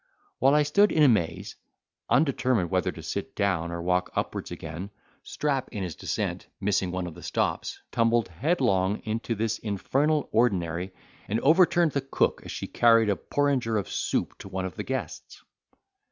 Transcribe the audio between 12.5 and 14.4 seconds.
she carried a porringer of soup